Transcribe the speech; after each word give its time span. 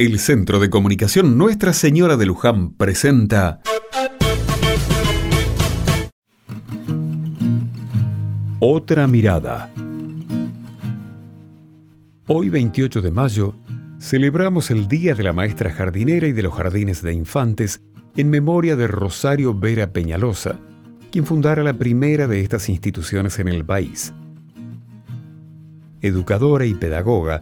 El 0.00 0.20
Centro 0.20 0.60
de 0.60 0.70
Comunicación 0.70 1.36
Nuestra 1.36 1.72
Señora 1.72 2.16
de 2.16 2.24
Luján 2.24 2.70
presenta 2.70 3.60
Otra 8.60 9.08
mirada. 9.08 9.72
Hoy 12.28 12.48
28 12.48 13.02
de 13.02 13.10
mayo 13.10 13.56
celebramos 13.98 14.70
el 14.70 14.86
Día 14.86 15.16
de 15.16 15.24
la 15.24 15.32
Maestra 15.32 15.72
Jardinera 15.72 16.28
y 16.28 16.32
de 16.32 16.44
los 16.44 16.54
Jardines 16.54 17.02
de 17.02 17.12
Infantes 17.12 17.82
en 18.16 18.30
memoria 18.30 18.76
de 18.76 18.86
Rosario 18.86 19.52
Vera 19.52 19.92
Peñalosa, 19.92 20.60
quien 21.10 21.26
fundara 21.26 21.64
la 21.64 21.74
primera 21.74 22.28
de 22.28 22.40
estas 22.40 22.68
instituciones 22.68 23.40
en 23.40 23.48
el 23.48 23.64
país. 23.64 24.14
Educadora 26.00 26.66
y 26.66 26.74
pedagoga, 26.74 27.40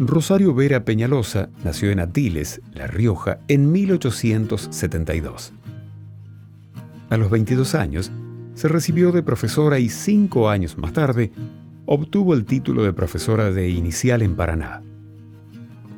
Rosario 0.00 0.54
Vera 0.54 0.84
Peñalosa 0.84 1.48
nació 1.64 1.90
en 1.90 1.98
Atiles, 1.98 2.60
La 2.72 2.86
Rioja, 2.86 3.40
en 3.48 3.72
1872. 3.72 5.52
A 7.10 7.16
los 7.16 7.30
22 7.30 7.74
años, 7.74 8.12
se 8.54 8.68
recibió 8.68 9.10
de 9.10 9.24
profesora 9.24 9.80
y 9.80 9.88
cinco 9.88 10.50
años 10.50 10.78
más 10.78 10.92
tarde 10.92 11.32
obtuvo 11.84 12.34
el 12.34 12.44
título 12.44 12.84
de 12.84 12.92
profesora 12.92 13.50
de 13.50 13.70
inicial 13.70 14.22
en 14.22 14.36
Paraná. 14.36 14.82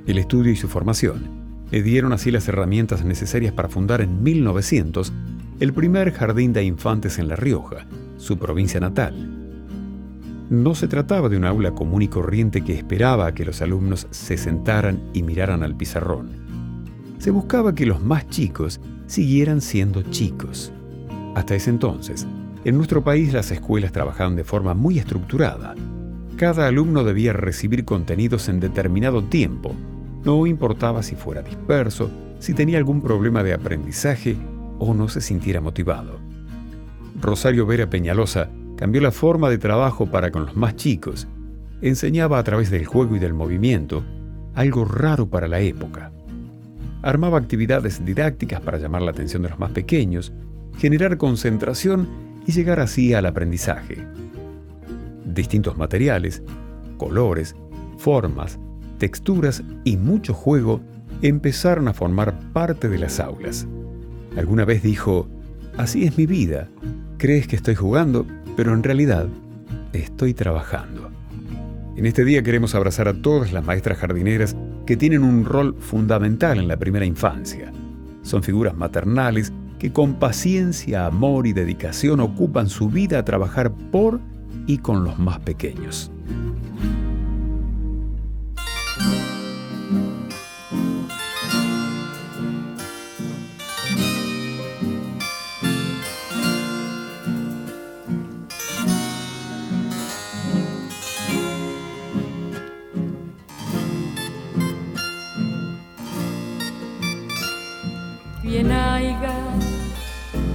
El 0.07 0.17
estudio 0.17 0.51
y 0.51 0.57
su 0.57 0.69
formación 0.69 1.67
le 1.71 1.83
dieron 1.83 2.15
así 2.15 2.31
las 2.31 2.49
herramientas 2.49 3.05
necesarias 3.05 3.53
para 3.53 3.69
fundar 3.69 4.01
en 4.01 4.23
1900 4.23 5.13
el 5.61 5.75
primer 5.75 6.13
jardín 6.13 6.55
de 6.55 6.65
infantes 6.65 7.19
en 7.19 7.29
La 7.29 7.37
Rioja, 7.37 7.87
su 8.17 8.39
provincia 8.39 8.81
natal, 8.81 9.40
no 10.51 10.75
se 10.75 10.89
trataba 10.89 11.29
de 11.29 11.37
un 11.37 11.45
aula 11.45 11.71
común 11.71 12.03
y 12.03 12.09
corriente 12.09 12.63
que 12.63 12.75
esperaba 12.75 13.27
a 13.27 13.35
que 13.35 13.45
los 13.45 13.63
alumnos 13.63 14.09
se 14.11 14.37
sentaran 14.37 15.01
y 15.13 15.23
miraran 15.23 15.63
al 15.63 15.77
pizarrón. 15.77 16.31
Se 17.19 17.31
buscaba 17.31 17.75
que 17.75 17.87
los 17.87 18.03
más 18.03 18.29
chicos 18.29 18.81
siguieran 19.07 19.61
siendo 19.61 20.03
chicos. 20.03 20.73
Hasta 21.37 21.55
ese 21.55 21.71
entonces, 21.71 22.27
en 22.65 22.77
nuestro 22.77 23.05
país 23.05 23.33
las 23.33 23.53
escuelas 23.53 23.93
trabajaban 23.93 24.35
de 24.35 24.43
forma 24.43 24.75
muy 24.75 24.99
estructurada. 24.99 25.77
Cada 26.37 26.67
alumno 26.67 27.05
debía 27.05 27.33
recibir 27.33 27.85
contenidos 27.85 28.49
en 28.49 28.59
determinado 28.59 29.23
tiempo. 29.23 29.73
No 30.25 30.49
importaba 30.49 31.05
si 31.05 31.15
fuera 31.15 31.43
disperso, 31.43 32.11
si 32.41 32.55
tenía 32.55 32.79
algún 32.79 33.03
problema 33.03 33.45
de 33.45 33.53
aprendizaje 33.53 34.37
o 34.81 34.95
no 34.95 35.09
se 35.09 35.21
sintiera 35.21 35.61
motivado. 35.61 36.19
Rosario 37.21 37.67
Vera 37.67 37.89
Peñalosa 37.89 38.51
cambió 38.81 39.03
la 39.03 39.13
forma 39.13 39.51
de 39.51 39.59
trabajo 39.59 40.07
para 40.07 40.31
con 40.31 40.47
los 40.47 40.57
más 40.57 40.75
chicos. 40.75 41.29
Enseñaba 41.83 42.39
a 42.39 42.43
través 42.43 42.71
del 42.71 42.87
juego 42.87 43.15
y 43.15 43.19
del 43.19 43.35
movimiento, 43.35 44.03
algo 44.55 44.87
raro 44.87 45.29
para 45.29 45.49
la 45.49 45.61
época. 45.61 46.11
Armaba 47.03 47.37
actividades 47.37 48.03
didácticas 48.03 48.63
para 48.63 48.79
llamar 48.79 49.03
la 49.03 49.11
atención 49.11 49.43
de 49.43 49.51
los 49.51 49.59
más 49.59 49.73
pequeños, 49.73 50.33
generar 50.79 51.19
concentración 51.19 52.09
y 52.47 52.53
llegar 52.53 52.81
así 52.81 53.13
al 53.13 53.27
aprendizaje. 53.27 53.99
Distintos 55.27 55.77
materiales, 55.77 56.43
colores, 56.97 57.55
formas, 57.99 58.59
texturas 58.97 59.63
y 59.85 59.99
mucho 59.99 60.33
juego 60.33 60.81
empezaron 61.21 61.87
a 61.87 61.93
formar 61.93 62.35
parte 62.55 62.89
de 62.89 62.99
las 62.99 63.21
aulas. 63.21 63.67
Alguna 64.39 64.65
vez 64.65 64.83
dijo, 64.83 65.29
así 65.77 66.07
es 66.07 66.17
mi 66.17 66.25
vida, 66.25 66.69
crees 67.19 67.47
que 67.47 67.57
estoy 67.57 67.75
jugando, 67.75 68.27
pero 68.57 68.75
en 68.75 68.83
realidad 68.83 69.27
estoy 69.93 70.35
trabajando. 70.35 71.11
En 71.97 72.07
este 72.07 72.25
día 72.25 72.43
queremos 72.43 72.75
abrazar 72.75 73.09
a 73.09 73.15
todas 73.15 73.53
las 73.53 73.65
maestras 73.65 73.99
jardineras 73.99 74.57
que 74.87 74.97
tienen 74.97 75.23
un 75.23 75.45
rol 75.45 75.77
fundamental 75.79 76.59
en 76.59 76.69
la 76.69 76.79
primera 76.79 77.05
infancia. 77.05 77.73
Son 78.23 78.43
figuras 78.43 78.77
maternales 78.77 79.53
que 79.79 79.93
con 79.93 80.15
paciencia, 80.15 81.07
amor 81.07 81.47
y 81.47 81.53
dedicación 81.53 82.21
ocupan 82.21 82.69
su 82.69 82.89
vida 82.89 83.19
a 83.19 83.25
trabajar 83.25 83.73
por 83.73 84.21
y 84.67 84.79
con 84.79 85.05
los 85.05 85.19
más 85.19 85.41
pequeños. 85.41 86.11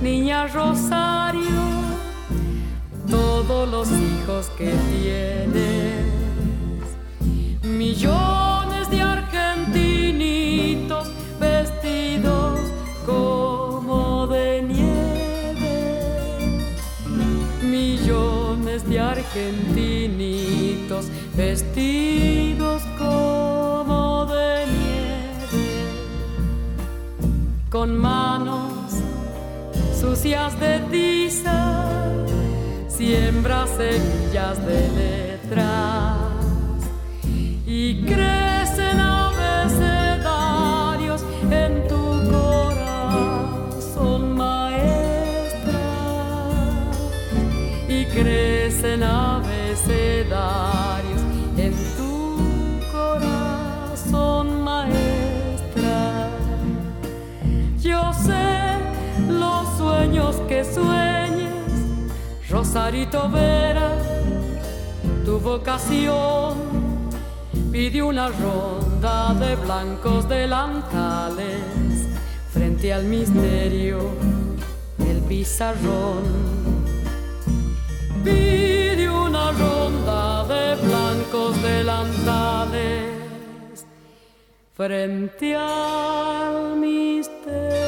Niña 0.01 0.47
Rosario, 0.47 1.61
todos 3.09 3.69
los 3.69 3.89
hijos 3.89 4.50
que 4.57 4.73
tienes, 4.91 6.06
millones 7.63 8.89
de 8.91 9.01
argentinitos 9.01 11.09
vestidos 11.39 12.59
como 13.06 14.28
de 14.28 14.62
nieve, 14.62 15.95
millones 17.63 18.88
de 18.88 19.00
argentinitos 19.00 21.07
vestidos 21.35 22.83
como 23.00 23.14
con 27.85 27.97
manos 28.00 28.94
sucias 30.01 30.59
de 30.59 30.79
tiza, 30.91 31.85
siembra 32.88 33.68
semillas 33.68 34.57
de 34.66 34.90
letras 35.01 36.18
y 37.68 38.03
crecen 38.06 39.00
abecedarios 39.00 41.24
en 41.51 41.88
tu 41.88 42.31
corazón, 42.31 44.35
maestra, 44.35 45.84
y 47.88 48.06
crecen 48.06 49.03
abecedarios 49.03 51.25
sueños 60.15 60.41
que 60.47 60.63
sueñes, 60.63 61.49
Rosarito 62.49 63.29
Vera, 63.29 63.91
tu 65.25 65.39
vocación 65.39 66.55
pide 67.71 68.01
una 68.01 68.29
ronda 68.29 69.33
de 69.33 69.55
blancos 69.57 70.29
delantales 70.29 72.07
frente 72.53 72.93
al 72.93 73.03
misterio 73.03 73.99
del 74.97 75.19
pizarrón. 75.21 76.23
Pide 78.23 79.09
una 79.09 79.51
ronda 79.51 80.45
de 80.45 80.75
blancos 80.75 81.61
delantales 81.61 83.11
frente 84.73 85.55
al 85.57 86.77
misterio 86.77 87.84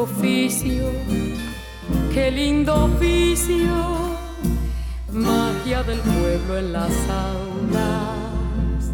oficio, 0.00 0.90
qué 2.12 2.30
lindo 2.30 2.84
oficio, 2.84 3.72
magia 5.12 5.82
del 5.82 5.98
pueblo 6.00 6.58
en 6.58 6.72
las 6.72 6.92
aulas, 7.08 8.92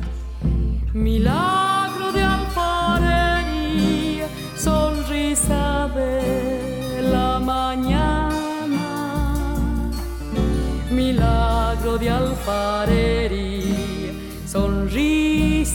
milagro 0.92 2.12
de 2.12 2.22
alfarería, 2.22 4.28
sonrisa 4.56 5.90
de 5.94 7.02
la 7.10 7.40
mañana, 7.40 8.30
milagro 10.90 11.98
de 11.98 12.10
alfarería, 12.10 14.12
sonrisa 14.46 15.71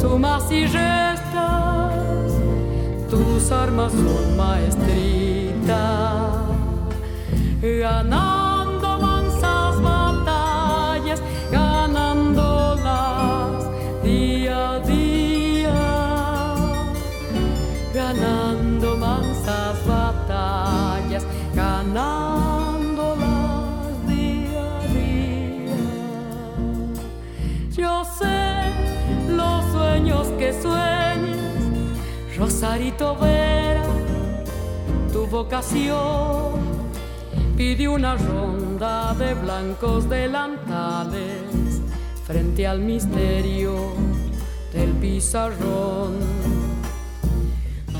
Su 0.00 0.18
más 0.18 0.50
y 0.50 0.66
tus 3.10 3.52
armas 3.52 3.92
son 3.92 4.36
maestritas. 4.36 5.82
Ganar 7.60 8.41
sueñes, 30.60 32.36
Rosarito 32.36 33.16
Vera, 33.16 33.84
tu 35.12 35.26
vocación. 35.26 36.60
Pide 37.56 37.88
una 37.88 38.16
ronda 38.16 39.14
de 39.14 39.34
blancos 39.34 40.08
delantales 40.08 41.80
frente 42.26 42.66
al 42.66 42.80
misterio 42.80 43.92
del 44.72 44.90
pizarrón. 44.92 46.18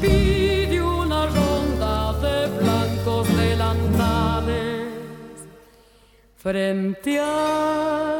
Pide 0.00 0.82
una 0.82 1.26
ronda 1.26 2.12
de 2.14 2.49
blancos 2.58 3.28
delantales 3.37 4.88
frente 6.37 7.20
al 7.20 8.12